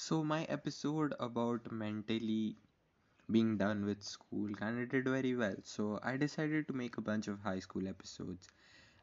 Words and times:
So, 0.00 0.24
my 0.24 0.44
episode 0.44 1.14
about 1.20 1.70
mentally 1.72 2.56
being 3.30 3.56
done 3.58 3.84
with 3.84 4.02
school 4.02 4.54
kind 4.54 4.80
of 4.80 4.88
did 4.90 5.04
very 5.04 5.34
well. 5.36 5.56
So, 5.64 6.00
I 6.02 6.16
decided 6.16 6.68
to 6.68 6.74
make 6.74 6.98
a 6.98 7.02
bunch 7.02 7.28
of 7.28 7.40
high 7.42 7.60
school 7.60 7.88
episodes. 7.88 8.48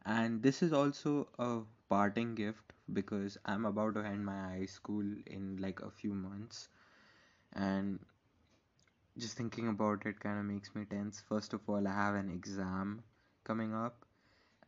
And 0.05 0.41
this 0.43 0.63
is 0.63 0.73
also 0.73 1.29
a 1.39 1.61
parting 1.89 2.35
gift 2.35 2.73
because 2.93 3.37
I'm 3.45 3.65
about 3.65 3.95
to 3.95 4.05
end 4.05 4.25
my 4.25 4.39
high 4.39 4.65
school 4.67 5.05
in 5.27 5.57
like 5.59 5.81
a 5.81 5.91
few 5.91 6.13
months. 6.13 6.69
And 7.53 7.99
just 9.17 9.35
thinking 9.37 9.67
about 9.67 10.05
it 10.05 10.19
kind 10.19 10.39
of 10.39 10.45
makes 10.45 10.73
me 10.75 10.85
tense. 10.85 11.21
First 11.27 11.53
of 11.53 11.61
all, 11.67 11.85
I 11.87 11.93
have 11.93 12.15
an 12.15 12.29
exam 12.29 13.03
coming 13.43 13.73
up 13.73 14.05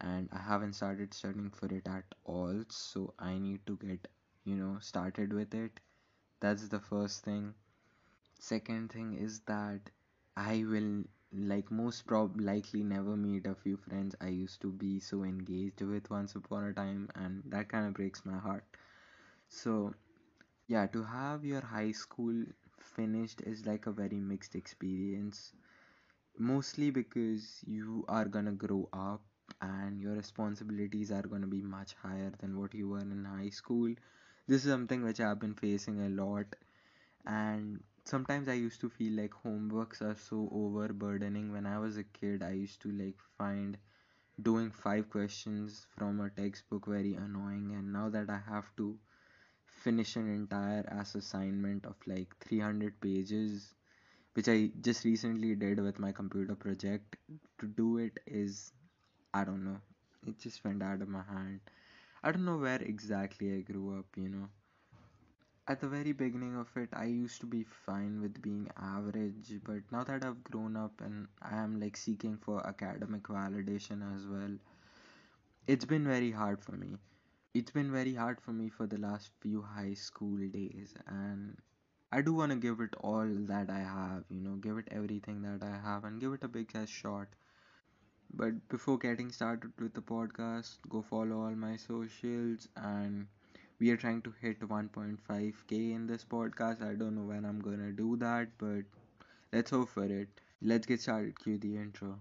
and 0.02 0.30
I 0.34 0.40
haven't 0.40 0.74
started 0.74 1.14
studying 1.14 1.52
for 1.52 1.68
it 1.74 1.88
at 1.88 2.06
all. 2.26 2.64
So, 2.70 3.14
I 3.20 3.38
need 3.40 3.66
to 3.68 3.78
get, 3.78 4.08
you 4.46 4.56
know, 4.56 4.78
started 4.82 5.34
with 5.34 5.54
it. 5.56 5.80
That's 6.40 6.68
the 6.68 6.80
first 6.80 7.24
thing 7.24 7.54
Second 8.40 8.92
thing 8.92 9.14
is 9.16 9.42
that 9.42 9.90
I 10.38 10.66
will 10.66 11.06
like 11.34 11.72
most 11.72 12.08
prob 12.08 12.40
likely 12.42 12.84
never 12.84 13.18
meet 13.18 13.48
a 13.48 13.56
few 13.56 13.78
friends 13.78 14.16
I 14.22 14.30
used 14.30 14.62
to 14.62 14.72
be 14.72 15.00
so 15.00 15.24
engaged 15.24 15.82
with 15.82 16.10
once 16.10 16.36
upon 16.36 16.66
a 16.66 16.74
time 16.74 17.10
and 17.16 17.44
that 17.48 17.70
kind 17.70 17.88
of 17.88 17.94
breaks 17.96 18.26
my 18.26 18.38
heart. 18.38 18.66
So 19.50 19.94
yeah, 20.68 20.88
to 20.88 21.04
have 21.04 21.46
your 21.46 21.62
high 21.62 21.92
school 21.92 22.46
finished 22.80 23.42
is 23.42 23.66
like 23.66 23.88
a 23.88 23.92
very 23.94 24.20
mixed 24.20 24.56
experience. 24.56 25.54
Mostly 26.40 26.90
because 26.92 27.64
you 27.66 28.06
are 28.08 28.26
gonna 28.26 28.54
grow 28.54 28.90
up 28.94 29.22
and 29.62 30.00
your 30.02 30.14
responsibilities 30.16 31.12
are 31.12 31.24
gonna 31.24 31.48
be 31.48 31.62
much 31.62 31.94
higher 31.96 32.32
than 32.40 32.58
what 32.60 32.74
you 32.74 32.90
were 32.90 33.02
in 33.02 33.26
high 33.26 33.50
school. 33.50 33.94
This 34.48 34.66
is 34.66 34.72
something 34.72 35.04
which 35.04 35.20
I've 35.20 35.40
been 35.40 35.54
facing 35.56 36.02
a 36.02 36.10
lot 36.10 36.56
and 37.26 37.84
sometimes 38.06 38.48
i 38.48 38.54
used 38.54 38.82
to 38.82 38.90
feel 38.90 39.14
like 39.22 39.32
homeworks 39.44 40.02
are 40.02 40.16
so 40.16 40.50
overburdening. 40.52 41.52
When 41.52 41.66
i 41.66 41.78
was 41.80 41.98
a 41.98 42.04
kid 42.04 42.44
i 42.44 42.52
used 42.52 42.82
to 42.84 42.92
like 42.92 43.18
find 43.38 43.78
doing 44.42 44.72
five 44.72 45.10
questions 45.10 45.86
from 45.98 46.22
a 46.22 46.30
textbook 46.30 46.88
very 46.88 47.14
annoying 47.16 47.74
and 47.78 47.92
now 47.94 48.10
that 48.10 48.30
i 48.30 48.40
have 48.50 48.76
to 48.78 48.98
finish 49.84 50.16
an 50.16 50.30
entire 50.34 50.86
ass 50.90 51.16
assignment 51.16 51.86
of 51.86 51.96
like 52.08 52.36
300 52.40 53.00
pages 53.02 53.74
which 54.34 54.48
i 54.50 54.70
just 54.82 55.06
recently 55.06 55.56
did 55.56 55.80
with 55.80 56.00
my 56.00 56.12
computer 56.12 56.56
project 56.56 57.18
to 57.60 57.68
do 57.68 57.98
it 57.98 58.20
is 58.28 58.72
i 59.34 59.44
don't 59.44 59.66
know 59.66 59.80
it 60.28 60.40
just 60.40 60.64
went 60.64 60.82
out 60.84 61.02
of 61.02 61.10
my 61.10 61.24
hand 61.24 61.60
i 62.28 62.32
don't 62.32 62.46
know 62.46 62.58
where 62.66 62.82
exactly 62.94 63.52
i 63.58 63.62
grew 63.72 63.98
up 63.98 64.18
you 64.24 64.30
know 64.30 64.48
at 65.68 65.80
the 65.80 65.88
very 65.88 66.12
beginning 66.14 66.56
of 66.58 66.68
it, 66.76 66.90
I 66.94 67.06
used 67.06 67.42
to 67.42 67.46
be 67.46 67.64
fine 67.64 68.22
with 68.22 68.42
being 68.42 68.70
average, 68.76 69.60
but 69.64 69.84
now 69.92 70.04
that 70.04 70.26
I've 70.26 70.44
grown 70.44 70.76
up 70.76 71.00
and 71.00 71.28
I 71.42 71.58
am 71.58 71.80
like 71.80 71.96
seeking 71.96 72.38
for 72.38 72.66
academic 72.68 73.24
validation 73.24 74.02
as 74.16 74.26
well, 74.26 74.58
it's 75.68 75.86
been 75.86 76.04
very 76.08 76.32
hard 76.32 76.62
for 76.64 76.72
me. 76.72 76.98
It's 77.54 77.72
been 77.72 77.92
very 77.92 78.14
hard 78.16 78.42
for 78.42 78.52
me 78.52 78.70
for 78.70 78.88
the 78.88 78.98
last 78.98 79.30
few 79.42 79.62
high 79.62 79.94
school 79.94 80.38
days, 80.50 80.96
and 81.08 81.58
I 82.12 82.22
do 82.22 82.34
want 82.34 82.52
to 82.52 82.58
give 82.58 82.80
it 82.82 82.96
all 83.02 83.28
that 83.52 83.70
I 83.70 83.80
have, 83.80 84.24
you 84.30 84.42
know, 84.42 84.56
give 84.56 84.78
it 84.78 84.88
everything 84.92 85.42
that 85.44 85.64
I 85.64 85.78
have 85.78 86.04
and 86.06 86.20
give 86.22 86.34
it 86.34 86.44
a 86.44 86.48
big 86.50 86.72
ass 86.76 86.90
shot. 86.90 87.28
But 88.34 88.68
before 88.70 88.98
getting 88.98 89.32
started 89.32 89.72
with 89.80 89.94
the 89.94 90.02
podcast, 90.02 90.78
go 90.90 91.02
follow 91.02 91.42
all 91.42 91.56
my 91.56 91.76
socials 91.76 92.68
and 92.76 93.28
we 93.80 93.90
are 93.92 93.98
trying 93.98 94.22
to 94.24 94.34
hit 94.42 94.60
1.5k 94.62 95.94
in 95.96 96.08
this 96.08 96.24
podcast. 96.24 96.82
I 96.82 96.94
don't 96.94 97.16
know 97.16 97.24
when 97.24 97.46
I'm 97.46 97.60
gonna 97.60 97.92
do 97.92 98.16
that, 98.18 98.50
but 98.58 98.84
let's 99.52 99.72
hope 99.72 99.90
for 99.90 100.06
it. 100.06 100.30
Let's 100.62 100.86
get 100.86 101.02
started. 101.02 101.40
Cue 101.40 101.58
the 101.58 101.78
intro. 101.78 102.20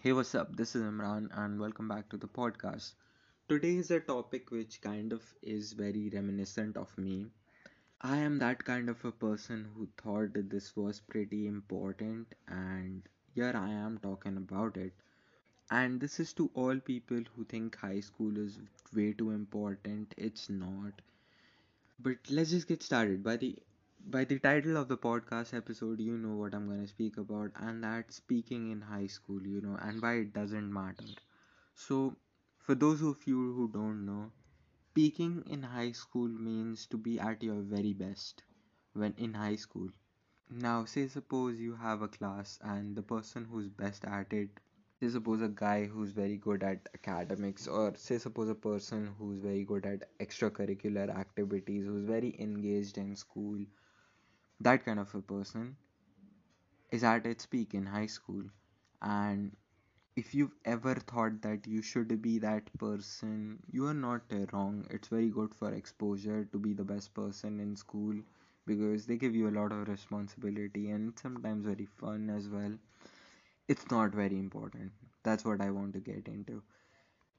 Hey, 0.00 0.12
what's 0.12 0.34
up? 0.34 0.54
This 0.56 0.76
is 0.76 0.82
Imran, 0.82 1.28
and 1.32 1.58
welcome 1.58 1.88
back 1.88 2.08
to 2.10 2.16
the 2.18 2.28
podcast. 2.28 2.92
Today 3.48 3.76
is 3.76 3.90
a 3.90 4.00
topic 4.00 4.50
which 4.50 4.82
kind 4.82 5.10
of 5.10 5.34
is 5.40 5.72
very 5.72 6.10
reminiscent 6.10 6.76
of 6.76 6.98
me. 6.98 7.30
I 8.00 8.18
am 8.18 8.38
that 8.38 8.64
kind 8.64 8.88
of 8.90 9.04
a 9.04 9.12
person 9.12 9.64
who 9.74 9.88
thought 9.98 10.30
this 10.50 10.76
was 10.76 11.00
pretty 11.00 11.46
important, 11.46 12.34
and 12.48 13.02
here 13.34 13.52
I 13.54 13.70
am 13.70 13.98
talking 13.98 14.36
about 14.36 14.76
it. 14.76 14.94
And 15.70 16.00
this 16.00 16.20
is 16.20 16.32
to 16.34 16.50
all 16.54 16.78
people 16.80 17.22
who 17.36 17.44
think 17.44 17.76
high 17.76 18.00
school 18.00 18.36
is 18.38 18.60
way 18.94 19.12
too 19.14 19.30
important. 19.30 20.14
It's 20.18 20.50
not. 20.50 21.02
But 21.98 22.18
let's 22.30 22.50
just 22.50 22.68
get 22.68 22.84
started. 22.84 23.24
By 23.24 23.36
the 23.36 23.58
by 24.06 24.24
the 24.24 24.38
title 24.38 24.76
of 24.76 24.86
the 24.86 24.96
podcast 24.96 25.52
episode, 25.54 25.98
you 25.98 26.16
know 26.16 26.36
what 26.36 26.54
I'm 26.54 26.68
gonna 26.68 26.86
speak 26.86 27.16
about, 27.16 27.50
and 27.56 27.82
that's 27.82 28.14
speaking 28.14 28.70
in 28.70 28.80
high 28.80 29.08
school, 29.08 29.44
you 29.44 29.60
know, 29.60 29.74
and 29.82 30.00
why 30.00 30.14
it 30.18 30.32
doesn't 30.32 30.72
matter. 30.72 31.04
So, 31.74 32.16
for 32.64 32.74
those 32.74 33.00
of 33.02 33.26
you 33.28 33.54
who 33.54 33.68
don't 33.68 34.04
know, 34.04 34.32
Peaking 34.94 35.42
in 35.46 35.62
high 35.62 35.92
school 35.92 36.28
means 36.28 36.86
to 36.86 36.98
be 36.98 37.20
at 37.20 37.42
your 37.42 37.60
very 37.62 37.92
best 37.92 38.44
when 38.94 39.14
in 39.18 39.34
high 39.34 39.56
school. 39.56 39.88
Now, 40.50 40.84
say 40.84 41.08
suppose 41.08 41.58
you 41.60 41.74
have 41.76 42.02
a 42.02 42.08
class 42.08 42.58
and 42.62 42.96
the 42.96 43.02
person 43.02 43.44
who's 43.44 43.68
best 43.68 44.04
at 44.04 44.32
it, 44.32 44.60
say 45.00 45.08
suppose 45.10 45.42
a 45.42 45.48
guy 45.48 45.86
who's 45.86 46.12
very 46.12 46.36
good 46.38 46.62
at 46.64 46.88
academics, 46.94 47.68
or 47.68 47.94
say 47.96 48.18
suppose 48.18 48.48
a 48.48 48.54
person 48.54 49.14
who's 49.18 49.38
very 49.40 49.64
good 49.64 49.86
at 49.86 50.10
extracurricular 50.20 51.08
activities, 51.14 51.86
who's 51.86 52.04
very 52.04 52.34
engaged 52.40 52.98
in 52.98 53.16
school, 53.16 53.58
that 54.60 54.84
kind 54.84 54.98
of 54.98 55.14
a 55.14 55.22
person 55.22 55.76
is 56.90 57.04
at 57.04 57.26
its 57.26 57.44
peak 57.44 57.74
in 57.74 57.84
high 57.86 58.06
school. 58.06 58.42
And 59.02 59.54
if 60.16 60.34
you've 60.34 60.54
ever 60.64 60.94
thought 60.96 61.40
that 61.42 61.66
you 61.66 61.82
should 61.82 62.20
be 62.22 62.38
that 62.38 62.68
person, 62.78 63.62
you 63.70 63.86
are 63.86 63.94
not 63.94 64.22
uh, 64.32 64.46
wrong. 64.52 64.86
It's 64.90 65.08
very 65.08 65.28
good 65.28 65.54
for 65.54 65.72
exposure 65.72 66.44
to 66.46 66.58
be 66.58 66.72
the 66.72 66.84
best 66.84 67.14
person 67.14 67.60
in 67.60 67.76
school 67.76 68.14
because 68.66 69.06
they 69.06 69.16
give 69.16 69.34
you 69.36 69.48
a 69.48 69.56
lot 69.58 69.72
of 69.72 69.88
responsibility 69.88 70.90
and 70.90 71.18
sometimes 71.18 71.66
very 71.66 71.86
fun 71.86 72.30
as 72.30 72.48
well. 72.48 72.72
It's 73.68 73.90
not 73.90 74.12
very 74.12 74.38
important. 74.38 74.92
That's 75.22 75.44
what 75.44 75.60
I 75.60 75.70
want 75.70 75.92
to 75.94 76.00
get 76.00 76.28
into. 76.28 76.62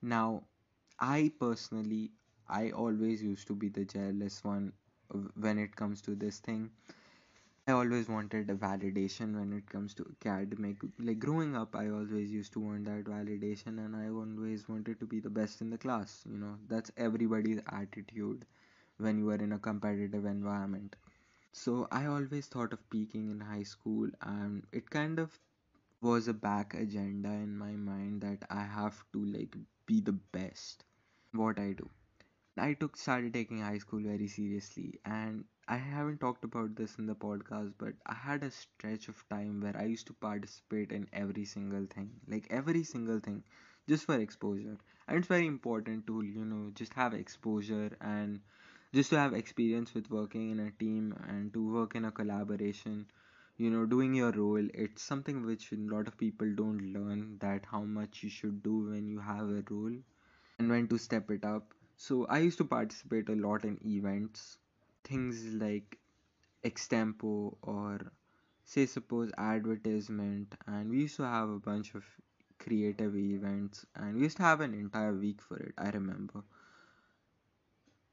Now, 0.02 0.44
I 1.00 1.32
personally, 1.40 2.12
I 2.48 2.72
always 2.72 3.24
used 3.24 3.48
to 3.48 3.56
be 3.56 3.70
the 3.70 3.86
jealous 3.86 4.44
one 4.44 4.74
when 5.40 5.58
it 5.60 5.76
comes 5.76 6.02
to 6.04 6.16
this 6.16 6.40
thing 6.40 6.72
always 7.86 8.10
wanted 8.10 8.50
a 8.50 8.56
validation 8.56 9.36
when 9.36 9.54
it 9.54 9.70
comes 9.70 9.94
to 9.96 10.06
academic. 10.26 10.78
Like 11.00 11.20
growing 11.20 11.56
up, 11.56 11.76
I 11.76 11.90
always 11.90 12.32
used 12.32 12.54
to 12.54 12.60
want 12.60 12.86
that 12.86 13.06
validation, 13.06 13.80
and 13.86 13.96
I 13.96 14.10
always 14.10 14.68
wanted 14.70 15.00
to 15.02 15.06
be 15.06 15.20
the 15.20 15.30
best 15.30 15.62
in 15.62 15.70
the 15.70 15.78
class. 15.78 16.24
You 16.30 16.38
know, 16.38 16.58
that's 16.68 16.92
everybody's 16.98 17.62
attitude 17.72 18.46
when 18.98 19.18
you 19.20 19.30
are 19.32 19.36
in 19.48 19.54
a 19.54 19.60
competitive 19.60 20.26
environment. 20.26 20.96
So 21.54 21.88
I 21.92 22.06
always 22.08 22.48
thought 22.48 22.74
of 22.74 22.90
peaking 22.90 23.32
in 23.32 23.40
high 23.42 23.64
school, 23.64 24.10
and 24.22 24.66
it 24.72 24.90
kind 24.90 25.20
of 25.20 25.40
was 26.02 26.28
a 26.28 26.34
back 26.34 26.74
agenda 26.74 27.30
in 27.30 27.58
my 27.58 27.72
mind 27.74 28.22
that 28.22 28.46
I 28.50 28.64
have 28.64 29.04
to 29.14 29.26
like 29.26 29.56
be 29.86 30.02
the 30.02 30.14
best 30.14 30.86
what 31.34 31.60
I 31.60 31.74
do. 31.74 31.90
I 32.58 32.74
took 32.74 32.98
started 32.98 33.34
taking 33.34 33.60
high 33.62 33.78
school 33.78 34.02
very 34.02 34.28
seriously 34.28 35.00
and 35.06 35.46
I 35.70 35.78
haven't 35.78 36.20
talked 36.20 36.44
about 36.44 36.76
this 36.76 36.96
in 36.98 37.06
the 37.06 37.16
podcast 37.16 37.74
but 37.78 37.94
I 38.06 38.14
had 38.14 38.44
a 38.44 38.52
stretch 38.52 39.08
of 39.08 39.24
time 39.30 39.62
where 39.62 39.78
I 39.78 39.86
used 39.86 40.08
to 40.08 40.14
participate 40.14 40.92
in 40.92 41.08
every 41.14 41.46
single 41.46 41.86
thing 41.86 42.12
like 42.28 42.48
every 42.50 42.84
single 42.84 43.20
thing 43.20 43.44
just 43.88 44.06
for 44.06 44.20
exposure 44.20 44.78
and 45.08 45.18
it's 45.18 45.28
very 45.28 45.48
important 45.48 46.08
to 46.08 46.22
you 46.24 46.44
know 46.46 46.72
just 46.76 46.94
have 46.96 47.14
exposure 47.14 47.92
and 48.02 48.42
just 48.94 49.12
to 49.12 49.20
have 49.20 49.34
experience 49.34 49.94
with 49.94 50.10
working 50.10 50.50
in 50.52 50.60
a 50.60 50.72
team 50.72 51.16
and 51.28 51.54
to 51.54 51.74
work 51.74 51.96
in 51.96 52.06
a 52.06 52.12
collaboration 52.12 53.06
you 53.58 53.70
know 53.70 53.86
doing 53.86 54.14
your 54.14 54.32
role 54.32 54.68
it's 54.74 55.04
something 55.04 55.46
which 55.46 55.72
a 55.72 55.76
lot 55.78 56.08
of 56.08 56.18
people 56.18 56.52
don't 56.56 56.94
learn 56.94 57.38
that 57.40 57.66
how 57.72 57.84
much 57.84 58.24
you 58.24 58.30
should 58.30 58.64
do 58.64 58.78
when 58.90 59.08
you 59.08 59.20
have 59.20 59.50
a 59.50 59.64
role 59.70 59.96
and 60.60 60.70
when 60.70 60.88
to 60.90 60.98
step 61.00 61.32
it 61.32 61.46
up. 61.46 61.75
So 61.98 62.26
I 62.28 62.40
used 62.40 62.58
to 62.60 62.66
participate 62.66 63.28
a 63.30 63.36
lot 63.36 63.66
in 63.66 63.80
events, 63.86 64.58
things 65.04 65.46
like 65.54 66.00
extempo 66.64 67.58
or 67.62 68.12
say 68.66 68.86
suppose 68.86 69.32
advertisement 69.38 70.56
and 70.68 70.90
we 70.90 71.02
used 71.02 71.18
to 71.18 71.24
have 71.24 71.50
a 71.50 71.60
bunch 71.60 71.96
of 71.96 72.06
creative 72.60 73.16
events 73.16 73.86
and 73.96 74.16
we 74.16 74.24
used 74.24 74.38
to 74.38 74.44
have 74.44 74.62
an 74.62 74.74
entire 74.74 75.14
week 75.14 75.42
for 75.42 75.58
it 75.58 75.74
i 75.78 75.90
remember. 75.90 76.44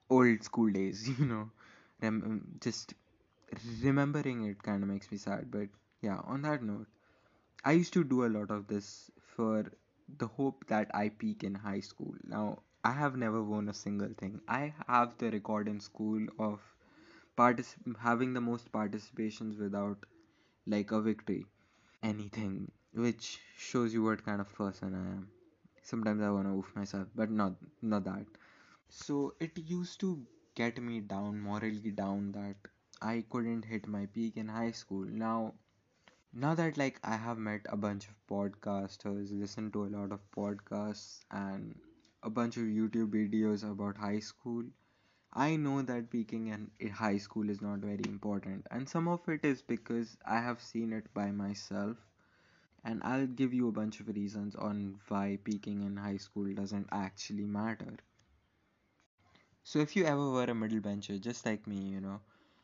Old 0.08 0.44
school 0.44 0.70
days 0.70 1.08
you 1.18 1.26
know. 1.26 1.50
Rem- 2.00 2.58
just 2.60 2.94
remembering 3.82 4.44
it 4.44 4.62
kind 4.62 4.82
of 4.82 4.88
makes 4.88 5.10
me 5.10 5.18
sad 5.18 5.50
but 5.50 5.68
yeah 6.00 6.18
on 6.24 6.42
that 6.42 6.62
note 6.62 6.86
I 7.64 7.72
used 7.72 7.92
to 7.94 8.04
do 8.04 8.24
a 8.24 8.28
lot 8.36 8.50
of 8.50 8.66
this 8.68 9.10
for 9.20 9.66
the 10.18 10.26
hope 10.28 10.66
that 10.68 10.90
I 10.94 11.10
peak 11.10 11.44
in 11.44 11.54
high 11.54 11.80
school. 11.80 12.14
Now, 12.24 12.62
I 12.84 12.92
have 12.92 13.16
never 13.16 13.42
won 13.42 13.68
a 13.68 13.74
single 13.74 14.12
thing. 14.16 14.40
I 14.46 14.74
have 14.86 15.18
the 15.18 15.30
record 15.32 15.66
in 15.68 15.80
school 15.80 16.24
of 16.38 16.60
partic- 17.36 17.96
having 17.98 18.34
the 18.34 18.40
most 18.40 18.72
participations 18.72 19.58
without 19.58 20.06
like 20.66 20.92
a 20.92 21.00
victory, 21.02 21.46
anything, 22.02 22.70
which 22.94 23.40
shows 23.56 23.94
you 23.94 24.02
what 24.04 24.24
kind 24.24 24.40
of 24.40 24.54
person 24.54 24.94
I 24.94 25.06
am. 25.16 25.30
Sometimes 25.82 26.22
I 26.22 26.30
want 26.30 26.46
to 26.48 26.54
oof 26.54 26.74
myself, 26.76 27.08
but 27.14 27.30
not 27.30 27.54
not 27.82 28.04
that. 28.04 28.26
So 28.88 29.34
it 29.40 29.58
used 29.58 30.00
to 30.00 30.26
get 30.54 30.82
me 30.82 31.00
down, 31.00 31.40
morally 31.40 31.90
down, 31.92 32.32
that 32.32 32.56
I 33.02 33.24
couldn't 33.30 33.64
hit 33.64 33.88
my 33.88 34.06
peak 34.06 34.36
in 34.36 34.48
high 34.48 34.72
school. 34.72 35.04
Now 35.06 35.54
now 36.34 36.54
that 36.54 36.76
like 36.76 37.00
I 37.02 37.16
have 37.16 37.38
met 37.38 37.66
a 37.70 37.76
bunch 37.76 38.06
of 38.08 38.14
podcasters, 38.28 39.30
listened 39.38 39.72
to 39.74 39.84
a 39.84 39.92
lot 39.96 40.12
of 40.12 40.20
podcasts 40.32 41.20
and 41.30 41.74
a 42.22 42.30
bunch 42.30 42.56
of 42.56 42.64
YouTube 42.64 43.10
videos 43.10 43.68
about 43.70 43.96
high 43.98 44.20
school, 44.20 44.64
I 45.32 45.56
know 45.56 45.82
that 45.82 46.10
peaking 46.10 46.48
in 46.48 46.70
high 46.90 47.18
school 47.18 47.50
is 47.50 47.60
not 47.62 47.80
very 47.80 48.04
important. 48.06 48.66
And 48.70 48.88
some 48.88 49.08
of 49.08 49.28
it 49.28 49.44
is 49.44 49.62
because 49.62 50.16
I 50.26 50.40
have 50.40 50.60
seen 50.62 50.92
it 50.92 51.12
by 51.14 51.30
myself. 51.32 51.98
And 52.84 53.02
I'll 53.04 53.26
give 53.26 53.54
you 53.54 53.68
a 53.68 53.72
bunch 53.72 54.00
of 54.00 54.08
reasons 54.08 54.54
on 54.56 55.00
why 55.08 55.38
peaking 55.44 55.82
in 55.82 55.96
high 55.96 56.18
school 56.18 56.52
doesn't 56.54 56.88
actually 56.92 57.46
matter. 57.46 57.96
So 59.64 59.80
if 59.80 59.96
you 59.96 60.04
ever 60.04 60.30
were 60.30 60.44
a 60.44 60.54
middle 60.54 60.78
bencher, 60.78 61.18
just 61.18 61.44
like 61.44 61.66
me, 61.66 61.76
you 61.88 62.00
know, 62.00 62.20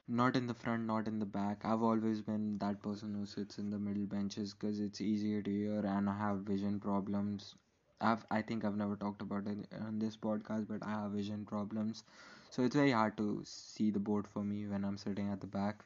Not 0.08 0.37
in 0.37 0.49
the 0.49 0.54
front, 0.54 0.87
not 0.88 1.08
in 1.08 1.20
the 1.20 1.26
back. 1.26 1.64
I've 1.64 1.82
always 1.84 2.20
been 2.20 2.58
that 2.58 2.82
person 2.82 3.14
who 3.14 3.26
sits 3.26 3.61
in 3.61 3.70
the 3.70 3.78
middle 3.78 4.06
benches 4.06 4.54
because 4.54 4.81
it's 4.81 5.00
easier 5.00 5.40
to 5.43 5.50
hear 5.52 5.87
and 5.87 6.11
I 6.11 6.19
have 6.19 6.38
vision 6.40 6.81
problems. 6.81 7.54
I've 8.00 8.25
I 8.31 8.43
think 8.43 8.65
I've 8.65 8.77
never 8.77 8.97
talked 8.97 9.23
about 9.23 9.47
it 9.47 9.67
on 9.81 9.99
this 9.99 10.17
podcast, 10.17 10.69
but 10.69 10.83
I 10.87 10.91
have 10.91 11.12
vision 11.12 11.45
problems. 11.47 12.05
So 12.50 12.62
it's 12.65 12.75
very 12.77 12.91
hard 12.93 13.17
to 13.19 13.43
see 13.45 13.91
the 13.91 14.00
board 14.00 14.27
for 14.27 14.43
me 14.45 14.67
when 14.67 14.85
I'm 14.85 14.99
sitting 14.99 15.31
at 15.31 15.41
the 15.41 15.47
back. 15.47 15.85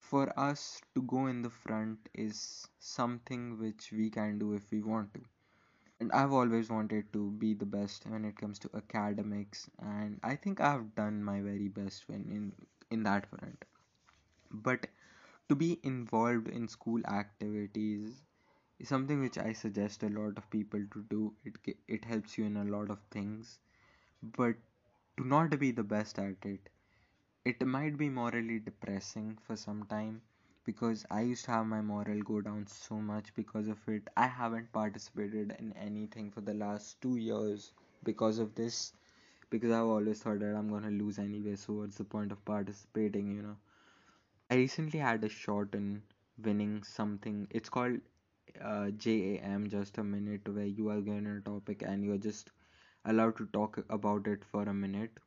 For 0.00 0.32
us 0.38 0.80
to 0.94 1.02
go 1.02 1.26
in 1.26 1.42
the 1.42 1.50
front 1.50 2.08
is 2.14 2.66
something 2.80 3.58
which 3.58 3.92
we 3.92 4.10
can 4.10 4.38
do 4.38 4.52
if 4.54 4.70
we 4.70 4.82
want 4.82 5.14
to. 5.14 5.20
And 6.00 6.12
I've 6.12 6.32
always 6.32 6.70
wanted 6.70 7.12
to 7.12 7.30
be 7.32 7.54
the 7.54 7.66
best 7.66 8.06
when 8.06 8.24
it 8.24 8.36
comes 8.38 8.58
to 8.60 8.70
academics, 8.74 9.68
and 9.78 10.20
I 10.22 10.36
think 10.36 10.60
I've 10.60 10.94
done 10.94 11.22
my 11.24 11.40
very 11.42 11.68
best 11.68 12.08
when 12.08 12.22
in 12.38 12.52
in 12.90 13.02
that 13.04 13.26
front. 13.26 13.64
But 14.50 14.88
to 15.48 15.54
be 15.56 15.80
involved 15.84 16.48
in 16.48 16.68
school 16.68 17.00
activities 17.06 18.22
is 18.78 18.88
something 18.88 19.20
which 19.20 19.38
I 19.38 19.52
suggest 19.52 20.02
a 20.02 20.08
lot 20.08 20.38
of 20.38 20.50
people 20.50 20.84
to 20.94 21.02
do. 21.10 21.34
It 21.44 21.76
it 21.88 22.04
helps 22.04 22.38
you 22.38 22.44
in 22.46 22.56
a 22.56 22.64
lot 22.64 22.90
of 22.90 23.00
things, 23.10 23.58
but 24.22 24.56
to 25.18 25.26
not 25.26 25.58
be 25.58 25.70
the 25.72 25.84
best 25.84 26.18
at 26.18 26.44
it, 26.44 26.68
it 27.46 27.66
might 27.66 27.96
be 27.96 28.10
morally 28.10 28.58
depressing 28.58 29.38
for 29.46 29.56
some 29.56 29.84
time 29.84 30.20
because 30.64 31.06
I 31.10 31.22
used 31.22 31.46
to 31.46 31.52
have 31.52 31.66
my 31.66 31.80
moral 31.80 32.20
go 32.22 32.40
down 32.42 32.66
so 32.66 32.96
much 32.96 33.34
because 33.34 33.68
of 33.68 33.78
it. 33.88 34.08
I 34.16 34.26
haven't 34.26 34.72
participated 34.72 35.56
in 35.58 35.72
anything 35.74 36.30
for 36.30 36.42
the 36.42 36.54
last 36.54 37.00
two 37.00 37.16
years 37.16 37.72
because 38.04 38.38
of 38.38 38.54
this 38.54 38.92
because 39.50 39.70
I've 39.72 39.86
always 39.86 40.22
thought 40.22 40.40
that 40.40 40.54
I'm 40.56 40.68
gonna 40.70 40.90
lose 40.90 41.18
anyway, 41.18 41.56
so 41.56 41.74
what's 41.74 41.96
the 41.96 42.04
point 42.04 42.32
of 42.32 42.44
participating, 42.44 43.34
you 43.34 43.42
know? 43.42 43.56
I 44.50 44.56
recently 44.56 44.98
had 44.98 45.22
a 45.24 45.28
shot 45.28 45.74
in 45.74 46.02
winning 46.42 46.82
something. 46.82 47.46
It's 47.50 47.68
called 47.68 48.00
uh, 48.62 48.90
JAM, 48.90 49.68
just 49.68 49.98
a 49.98 50.04
minute, 50.04 50.48
where 50.48 50.64
you 50.64 50.88
are 50.88 51.00
given 51.00 51.26
a 51.26 51.40
topic 51.40 51.82
and 51.82 52.04
you're 52.04 52.18
just 52.18 52.50
allowed 53.04 53.36
to 53.38 53.46
talk 53.46 53.84
about 53.90 54.26
it 54.26 54.44
for 54.44 54.62
a 54.62 54.74
minute. 54.74 55.18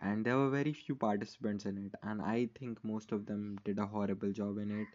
And 0.00 0.24
there 0.24 0.36
were 0.36 0.50
very 0.50 0.72
few 0.72 0.94
participants 0.96 1.66
in 1.66 1.78
it, 1.78 1.94
and 2.02 2.22
I 2.22 2.48
think 2.58 2.84
most 2.84 3.12
of 3.12 3.26
them 3.26 3.58
did 3.64 3.78
a 3.78 3.86
horrible 3.86 4.32
job 4.32 4.58
in 4.58 4.70
it. 4.82 4.88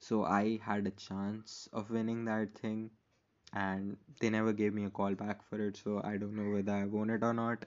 So 0.00 0.24
I 0.24 0.58
had 0.62 0.86
a 0.86 0.90
chance 0.92 1.68
of 1.72 1.90
winning 1.90 2.24
that 2.26 2.58
thing, 2.58 2.90
and 3.52 3.96
they 4.20 4.30
never 4.30 4.52
gave 4.52 4.74
me 4.74 4.84
a 4.84 4.90
call 4.90 5.14
back 5.14 5.42
for 5.48 5.60
it, 5.66 5.76
so 5.76 6.00
I 6.04 6.16
don't 6.18 6.36
know 6.36 6.50
whether 6.52 6.72
I 6.72 6.86
won 6.86 7.10
it 7.10 7.22
or 7.22 7.34
not. 7.34 7.66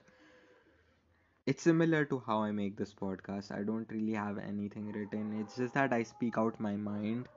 It's 1.44 1.62
similar 1.62 2.04
to 2.04 2.20
how 2.20 2.42
I 2.42 2.52
make 2.52 2.76
this 2.76 2.94
podcast. 2.94 3.50
I 3.50 3.64
don't 3.64 3.90
really 3.90 4.12
have 4.12 4.38
anything 4.38 4.92
written. 4.92 5.32
It's 5.40 5.56
just 5.56 5.74
that 5.74 5.92
I 5.92 6.04
speak 6.04 6.38
out 6.38 6.60
my 6.60 6.76
mind. 6.76 7.28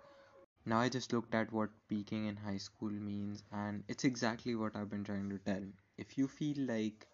Now 0.66 0.80
I 0.80 0.88
just 0.90 1.12
looked 1.12 1.36
at 1.36 1.52
what 1.52 1.70
peaking 1.90 2.26
in 2.28 2.38
high 2.38 2.58
school 2.58 2.90
means 2.92 3.44
and 3.52 3.84
it's 3.90 4.06
exactly 4.06 4.56
what 4.56 4.76
I've 4.76 4.90
been 4.90 5.04
trying 5.04 5.30
to 5.32 5.38
tell. 5.40 5.64
If 5.98 6.18
you 6.18 6.30
feel 6.30 6.58
like 6.66 7.06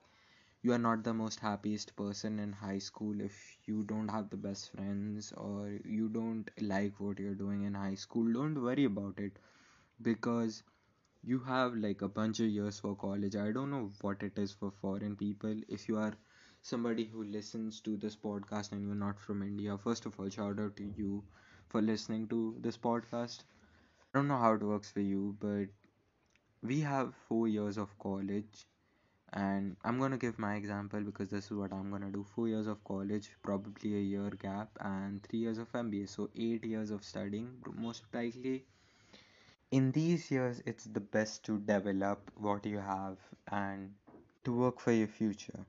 you 0.63 0.73
are 0.73 0.79
not 0.79 1.03
the 1.03 1.13
most 1.13 1.39
happiest 1.39 1.95
person 1.95 2.39
in 2.39 2.51
high 2.53 2.79
school, 2.79 3.21
if 3.21 3.57
you 3.65 3.83
don't 3.83 4.09
have 4.09 4.29
the 4.29 4.37
best 4.37 4.71
friends 4.71 5.31
or 5.33 5.79
you 5.85 6.09
don't 6.09 6.49
like 6.61 6.99
what 6.99 7.19
you're 7.19 7.35
doing 7.35 7.63
in 7.63 7.73
high 7.73 7.95
school, 7.95 8.31
don't 8.33 8.61
worry 8.61 8.85
about 8.85 9.19
it 9.19 9.39
because 10.01 10.63
you 11.23 11.39
have 11.39 11.75
like 11.75 12.01
a 12.01 12.07
bunch 12.09 12.39
of 12.39 12.47
years 12.47 12.79
for 12.79 12.95
college. 12.95 13.35
I 13.35 13.51
don't 13.51 13.71
know 13.71 13.91
what 14.01 14.23
it 14.23 14.37
is 14.37 14.53
for 14.53 14.71
foreign 14.71 15.15
people. 15.15 15.55
If 15.67 15.89
you 15.89 15.97
are 15.97 16.13
somebody 16.61 17.05
who 17.05 17.23
listens 17.23 17.81
to 17.81 17.97
this 17.97 18.15
podcast 18.15 18.71
and 18.71 18.81
you're 18.85 18.95
not 18.95 19.19
from 19.19 19.41
India, 19.43 19.77
first 19.77 20.05
of 20.05 20.19
all, 20.19 20.29
shout 20.29 20.59
out 20.59 20.75
to 20.77 20.83
you 20.97 21.23
for 21.69 21.81
listening 21.81 22.27
to 22.29 22.55
this 22.59 22.77
podcast. 22.77 23.43
I 24.01 24.19
don't 24.19 24.27
know 24.27 24.37
how 24.37 24.53
it 24.53 24.63
works 24.63 24.91
for 24.91 25.01
you, 25.01 25.35
but 25.39 25.67
we 26.61 26.81
have 26.81 27.15
four 27.15 27.47
years 27.47 27.77
of 27.77 27.97
college, 27.99 28.67
and 29.33 29.77
I'm 29.83 29.99
gonna 29.99 30.17
give 30.17 30.39
my 30.39 30.55
example 30.55 31.01
because 31.01 31.29
this 31.29 31.45
is 31.45 31.51
what 31.53 31.73
I'm 31.73 31.91
gonna 31.91 32.11
do. 32.11 32.23
Four 32.23 32.47
years 32.49 32.67
of 32.67 32.83
college, 32.83 33.29
probably 33.43 33.95
a 33.95 34.01
year 34.01 34.29
gap, 34.31 34.69
and 34.81 35.23
three 35.23 35.39
years 35.39 35.57
of 35.59 35.73
MBA, 35.75 36.07
so 36.07 36.29
eight 36.35 36.65
years 36.65 36.91
of 36.91 37.03
studying, 37.03 37.63
most 37.75 38.03
likely 38.13 38.65
in 39.69 39.91
these 39.91 40.31
years 40.31 40.59
it's 40.65 40.85
the 40.85 40.99
best 40.99 41.43
to 41.45 41.59
develop 41.59 42.31
what 42.35 42.65
you 42.65 42.79
have 42.79 43.17
and 43.51 43.93
to 44.43 44.51
work 44.51 44.79
for 44.79 44.91
your 44.91 45.07
future 45.07 45.65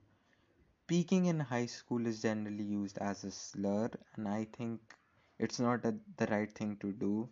peaking 0.87 1.25
in 1.25 1.39
high 1.39 1.65
school 1.67 2.05
is 2.07 2.21
generally 2.21 2.63
used 2.63 2.97
as 2.99 3.23
a 3.23 3.31
slur 3.31 3.89
and 4.15 4.27
i 4.27 4.45
think 4.57 4.95
it's 5.39 5.59
not 5.59 5.85
a, 5.85 5.95
the 6.17 6.27
right 6.27 6.51
thing 6.51 6.75
to 6.77 6.91
do 6.93 7.29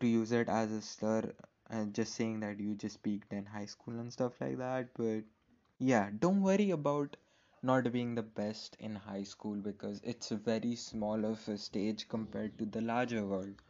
to 0.00 0.06
use 0.06 0.32
it 0.32 0.48
as 0.48 0.70
a 0.72 0.82
slur 0.82 1.32
and 1.70 1.94
just 1.94 2.14
saying 2.14 2.40
that 2.40 2.60
you 2.60 2.74
just 2.74 3.02
peaked 3.02 3.32
in 3.32 3.46
high 3.46 3.64
school 3.66 3.98
and 3.98 4.12
stuff 4.12 4.40
like 4.40 4.58
that 4.58 4.88
but 4.94 5.22
yeah 5.78 6.10
don't 6.18 6.42
worry 6.42 6.70
about 6.70 7.16
not 7.62 7.90
being 7.92 8.14
the 8.14 8.22
best 8.22 8.76
in 8.80 8.94
high 8.94 9.22
school 9.22 9.54
because 9.54 10.00
it's 10.04 10.30
a 10.30 10.36
very 10.36 10.74
small 10.76 11.24
of 11.24 11.48
a 11.48 11.56
stage 11.56 12.08
compared 12.08 12.58
to 12.58 12.66
the 12.66 12.80
larger 12.80 13.24
world 13.26 13.62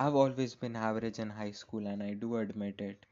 I've 0.00 0.14
always 0.14 0.54
been 0.54 0.76
average 0.76 1.18
in 1.18 1.30
high 1.30 1.50
school 1.52 1.86
and 1.86 2.02
I 2.02 2.14
do 2.14 2.36
admit 2.36 2.80
it. 2.80 3.04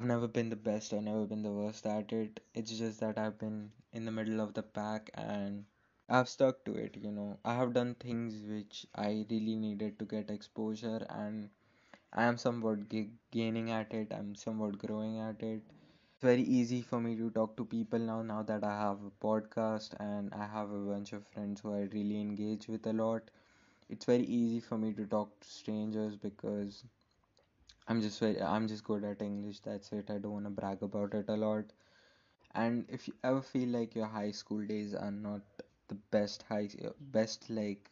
I've 0.00 0.06
never 0.06 0.26
been 0.28 0.48
the 0.50 0.56
best, 0.56 0.92
I've 0.92 1.02
never 1.02 1.26
been 1.26 1.42
the 1.42 1.52
worst 1.52 1.86
at 1.86 2.12
it. 2.12 2.40
It's 2.54 2.76
just 2.76 3.00
that 3.00 3.18
I've 3.18 3.38
been 3.38 3.70
in 3.92 4.04
the 4.04 4.10
middle 4.12 4.40
of 4.40 4.54
the 4.54 4.62
pack 4.62 5.10
and 5.14 5.64
I've 6.08 6.30
stuck 6.30 6.64
to 6.64 6.72
it, 6.76 6.96
you 6.96 7.10
know. 7.10 7.38
I 7.44 7.56
have 7.56 7.74
done 7.74 7.94
things 7.96 8.42
which 8.48 8.86
I 8.94 9.26
really 9.28 9.54
needed 9.54 9.98
to 9.98 10.06
get 10.06 10.30
exposure 10.30 11.06
and 11.10 11.50
I 12.12 12.24
am 12.24 12.38
somewhat 12.38 12.88
g- 12.88 13.10
gaining 13.30 13.70
at 13.70 13.94
it, 13.94 14.12
I'm 14.12 14.34
somewhat 14.34 14.78
growing 14.78 15.18
at 15.20 15.42
it. 15.42 15.62
It's 16.14 16.22
very 16.22 16.42
easy 16.42 16.82
for 16.82 17.00
me 17.00 17.16
to 17.16 17.30
talk 17.30 17.56
to 17.58 17.64
people 17.66 17.98
now, 17.98 18.22
now 18.22 18.42
that 18.44 18.64
I 18.64 18.78
have 18.80 18.98
a 19.04 19.10
podcast 19.26 19.94
and 20.00 20.32
I 20.34 20.46
have 20.46 20.70
a 20.72 20.78
bunch 20.80 21.12
of 21.12 21.26
friends 21.28 21.60
who 21.62 21.74
I 21.74 21.82
really 21.92 22.20
engage 22.20 22.68
with 22.68 22.86
a 22.86 22.92
lot. 22.94 23.30
It's 23.90 24.06
very 24.06 24.24
easy 24.24 24.60
for 24.60 24.78
me 24.78 24.92
to 24.94 25.06
talk 25.06 25.40
to 25.40 25.48
strangers 25.48 26.16
because 26.16 26.84
I'm 27.88 28.00
just 28.02 28.20
very, 28.20 28.40
I'm 28.42 28.68
just 28.68 28.84
good 28.84 29.04
at 29.04 29.22
English. 29.22 29.60
That's 29.60 29.90
it. 29.92 30.10
I 30.10 30.18
don't 30.18 30.32
want 30.32 30.44
to 30.44 30.50
brag 30.50 30.82
about 30.82 31.14
it 31.14 31.28
a 31.28 31.36
lot. 31.36 31.64
And 32.54 32.86
if 32.88 33.08
you 33.08 33.14
ever 33.24 33.42
feel 33.42 33.68
like 33.70 33.94
your 33.94 34.06
high 34.06 34.32
school 34.32 34.64
days 34.66 34.94
are 34.94 35.10
not 35.12 35.42
the 35.88 35.94
best 36.10 36.42
high, 36.48 36.68
best 37.12 37.48
like 37.50 37.90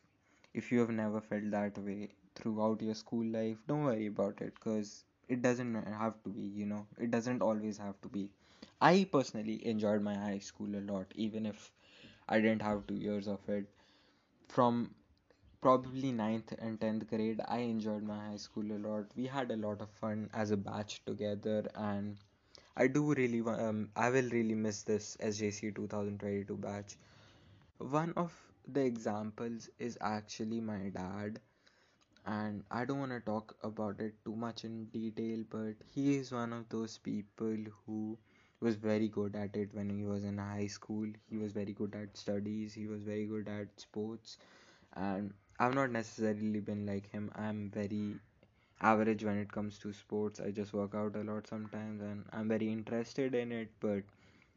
if 0.54 0.70
you 0.72 0.80
have 0.80 0.90
never 0.90 1.20
felt 1.20 1.50
that 1.50 1.78
way 1.78 2.08
throughout 2.34 2.82
your 2.82 2.94
school 2.94 3.25
life, 3.26 3.58
don't 3.66 3.84
worry 3.84 4.06
about 4.06 4.40
it 4.40 4.54
because 4.54 5.04
it 5.28 5.42
doesn't 5.42 5.75
have 5.75 6.22
to 6.25 6.30
be. 6.30 6.42
You 6.42 6.66
know, 6.66 6.87
it 6.99 7.11
doesn't 7.11 7.42
always 7.42 7.78
have 7.78 8.00
to 8.02 8.08
be. 8.08 8.30
I 8.80 9.06
personally 9.11 9.64
enjoyed 9.66 10.02
my 10.02 10.14
high 10.14 10.38
school 10.38 10.75
a 10.76 10.82
lot, 10.92 11.06
even 11.16 11.46
if 11.46 11.70
I 12.28 12.40
didn't 12.40 12.62
have 12.62 12.87
two 12.87 12.94
years 12.96 13.28
of 13.28 13.49
it. 13.49 13.66
From 14.49 14.94
probably 15.61 16.12
ninth 16.12 16.52
and 16.58 16.80
10th 16.80 17.08
grade 17.08 17.40
i 17.49 17.58
enjoyed 17.58 18.02
my 18.02 18.16
high 18.28 18.37
school 18.37 18.70
a 18.72 18.78
lot 18.87 19.06
we 19.16 19.26
had 19.26 19.50
a 19.50 19.56
lot 19.56 19.80
of 19.80 19.90
fun 19.90 20.28
as 20.32 20.50
a 20.50 20.56
batch 20.56 21.04
together 21.04 21.66
and 21.75 22.16
i 22.76 22.87
do 22.87 23.12
really 23.14 23.40
um, 23.42 23.90
i 23.96 24.08
will 24.11 24.28
really 24.30 24.54
miss 24.54 24.82
this 24.82 25.16
sjc 25.20 25.70
2022 25.75 26.56
batch 26.56 26.96
one 27.90 28.12
of 28.16 28.32
the 28.66 28.80
examples 28.84 29.68
is 29.78 29.98
actually 30.00 30.60
my 30.60 30.88
dad 30.90 31.40
and 32.26 32.64
I 32.70 32.84
don't 32.84 32.98
want 33.00 33.12
to 33.12 33.20
talk 33.20 33.56
about 33.62 34.00
it 34.00 34.14
too 34.24 34.36
much 34.36 34.64
in 34.64 34.86
detail, 34.86 35.44
but 35.50 35.74
he 35.94 36.16
is 36.16 36.32
one 36.32 36.52
of 36.52 36.68
those 36.68 36.98
people 36.98 37.56
who 37.86 38.18
was 38.60 38.76
very 38.76 39.08
good 39.08 39.36
at 39.36 39.56
it 39.56 39.74
when 39.74 39.90
he 39.90 40.04
was 40.04 40.24
in 40.24 40.38
high 40.38 40.66
school. 40.66 41.06
He 41.30 41.38
was 41.38 41.52
very 41.52 41.72
good 41.72 41.94
at 41.94 42.16
studies, 42.16 42.74
he 42.74 42.86
was 42.86 43.02
very 43.02 43.26
good 43.26 43.48
at 43.48 43.68
sports, 43.80 44.38
and 44.94 45.32
I've 45.58 45.74
not 45.74 45.90
necessarily 45.90 46.60
been 46.60 46.86
like 46.86 47.10
him. 47.10 47.30
I'm 47.36 47.70
very 47.70 48.18
average 48.80 49.24
when 49.24 49.38
it 49.38 49.50
comes 49.52 49.78
to 49.78 49.92
sports. 49.92 50.40
I 50.40 50.50
just 50.50 50.72
work 50.74 50.94
out 50.94 51.16
a 51.16 51.22
lot 51.22 51.46
sometimes 51.46 52.02
and 52.02 52.24
I'm 52.32 52.48
very 52.48 52.70
interested 52.70 53.34
in 53.34 53.52
it, 53.52 53.68
but 53.80 54.02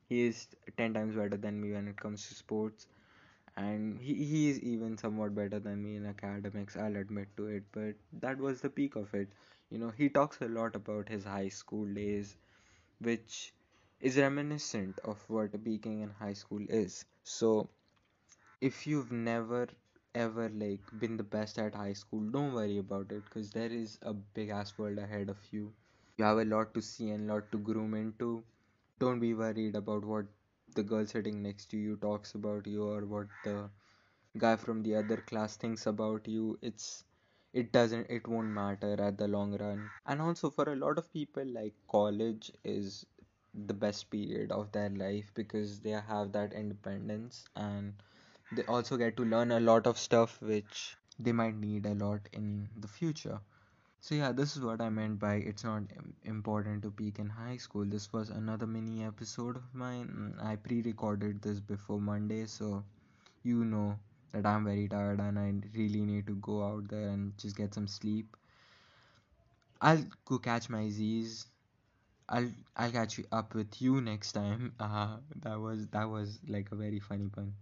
he 0.10 0.24
is 0.28 0.48
10 0.78 0.94
times 0.94 1.16
better 1.16 1.38
than 1.38 1.62
me 1.62 1.72
when 1.74 1.88
it 1.88 1.98
comes 1.98 2.28
to 2.28 2.36
sports 2.36 2.88
and 3.58 4.00
he, 4.00 4.14
he 4.26 4.50
is 4.50 4.60
even 4.62 4.98
somewhat 4.98 5.36
better 5.36 5.60
than 5.60 5.84
me 5.84 5.96
in 5.98 6.06
academics 6.06 6.78
i'll 6.78 6.96
admit 6.96 7.28
to 7.38 7.48
it 7.48 7.64
but 7.74 7.96
that 8.22 8.38
was 8.38 8.62
the 8.62 8.70
peak 8.70 8.96
of 8.96 9.14
it. 9.14 9.30
You 9.70 9.80
know 9.80 9.90
he 9.98 10.10
talks 10.10 10.40
a 10.42 10.48
lot 10.48 10.76
about 10.76 11.10
his 11.10 11.24
high 11.26 11.50
school 11.50 11.86
days 11.94 12.36
which 13.00 13.54
is 14.02 14.18
reminiscent 14.18 15.00
of 15.06 15.24
what 15.30 15.64
peaking 15.64 16.02
in 16.02 16.10
high 16.12 16.34
school 16.34 16.66
is. 16.70 17.06
So 17.24 17.70
if 18.62 18.86
you've 18.86 19.12
never 19.14 19.68
ever 20.14 20.50
like 20.50 20.82
been 21.00 21.16
the 21.18 21.24
best 21.36 21.58
at 21.60 21.74
high 21.76 21.94
school 21.94 22.22
don't 22.36 22.54
worry 22.54 22.78
about 22.80 23.12
it 23.12 23.24
because 23.26 23.50
there 23.52 23.72
is 23.72 23.98
a 24.02 24.14
big 24.14 24.50
ass 24.50 24.78
world 24.78 24.98
ahead 24.98 25.30
of 25.30 25.38
you. 25.52 25.72
You 26.18 26.26
have 26.26 26.40
a 26.40 26.46
lot 26.46 26.74
to 26.74 26.82
see 26.82 27.10
and 27.12 27.30
a 27.30 27.34
lot 27.34 27.52
to 27.54 27.58
groom 27.60 27.94
into. 27.94 28.44
Don't 29.00 29.20
be 29.20 29.34
worried 29.34 29.76
about 29.76 30.04
what 30.06 30.26
the 30.76 30.84
girl 30.84 31.06
sitting 31.06 31.42
next 31.42 31.72
to 31.72 31.78
you 31.78 31.96
talks 31.98 32.36
about 32.36 32.68
you 32.68 32.84
or 32.88 33.06
what 33.06 33.28
the 33.44 33.70
guy 34.38 34.56
from 34.56 34.84
the 34.84 34.96
other 34.96 35.18
class 35.18 35.56
thinks 35.58 35.86
about 35.88 36.28
you 36.28 36.58
it's 36.62 37.04
it 37.54 37.72
doesn't 37.72 38.08
it 38.10 38.28
won't 38.28 38.48
matter 38.50 38.96
at 39.02 39.18
the 39.18 39.28
long 39.28 39.58
run. 39.58 39.90
And 40.06 40.22
also 40.22 40.50
for 40.50 40.72
a 40.72 40.76
lot 40.76 40.98
of 40.98 41.12
people 41.14 41.46
like 41.46 41.74
college 41.90 42.52
is 42.64 43.06
the 43.54 43.74
best 43.74 44.10
period 44.10 44.52
of 44.52 44.72
their 44.72 44.90
life 44.90 45.32
because 45.34 45.80
they 45.80 45.92
have 45.92 46.32
that 46.34 46.54
independence 46.54 47.46
and 47.56 47.94
they 48.52 48.64
also 48.66 48.98
get 48.98 49.18
to 49.18 49.26
learn 49.26 49.52
a 49.52 49.60
lot 49.60 49.88
of 49.88 49.98
stuff 49.98 50.42
which 50.42 50.98
they 51.20 51.32
might 51.32 51.56
need 51.56 51.86
a 51.86 51.96
lot 51.96 52.22
in 52.34 52.70
the 52.80 52.88
future 52.88 53.40
so 54.06 54.16
yeah 54.16 54.32
this 54.40 54.56
is 54.56 54.64
what 54.68 54.82
i 54.86 54.88
meant 54.96 55.20
by 55.22 55.36
it's 55.52 55.64
not 55.68 55.84
important 56.34 56.84
to 56.84 56.92
peak 57.00 57.20
in 57.24 57.30
high 57.38 57.58
school 57.58 57.86
this 57.94 58.12
was 58.14 58.30
another 58.30 58.68
mini 58.68 59.04
episode 59.04 59.56
of 59.62 59.74
mine 59.84 60.08
Mm, 60.18 60.46
i 60.52 60.56
pre-recorded 60.68 61.42
this 61.42 61.60
before 61.72 62.00
monday 62.00 62.46
so 62.46 62.84
you 63.44 63.66
know 63.66 63.98
that 64.34 64.46
I'm 64.46 64.66
very 64.66 64.88
tired 64.90 65.20
and 65.22 65.40
I 65.40 65.54
really 65.78 66.06
need 66.06 66.28
to 66.28 66.36
go 66.36 66.64
out 66.64 66.90
there 66.90 67.10
and 67.10 67.38
just 67.40 67.56
get 67.58 67.74
some 67.74 67.88
sleep. 67.88 68.38
I'll 69.82 70.04
go 70.26 70.38
catch 70.40 70.70
my 70.70 70.90
Z's. 70.90 71.46
I'll 72.30 72.52
I'll 72.78 72.92
catch 72.92 73.18
you 73.20 73.26
up 73.32 73.56
with 73.56 73.82
you 73.82 74.02
next 74.02 74.34
time. 74.34 74.74
Uh, 74.80 75.18
that 75.44 75.60
was 75.60 75.88
that 75.88 76.10
was 76.10 76.40
like 76.48 76.72
a 76.72 76.76
very 76.76 77.00
funny 77.00 77.30
pun. 77.30 77.54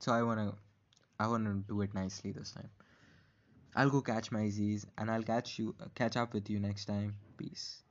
So 0.00 0.12
I 0.12 0.22
wanna 0.22 0.54
I 1.20 1.28
wanna 1.28 1.54
do 1.68 1.82
it 1.82 1.94
nicely 1.94 2.32
this 2.32 2.52
time. 2.52 2.70
I'll 3.76 3.90
go 3.90 4.02
catch 4.02 4.32
my 4.32 4.48
Z's 4.48 4.86
and 4.98 5.08
I'll 5.10 5.22
catch 5.22 5.60
you 5.60 5.76
catch 5.94 6.16
up 6.16 6.34
with 6.34 6.50
you 6.50 6.58
next 6.58 6.86
time. 6.86 7.14
Peace. 7.38 7.85